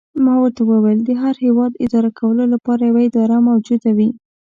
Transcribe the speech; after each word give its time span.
ما 0.23 0.33
ورته 0.41 0.61
وویل: 0.65 0.99
د 1.03 1.09
هر 1.21 1.35
هیواد 1.45 1.73
اداره 1.85 2.09
کولو 2.19 2.43
لپاره 2.53 2.81
یوه 2.89 3.01
اداره 3.09 3.37
موجوده 3.49 3.89
وي. 3.97 4.09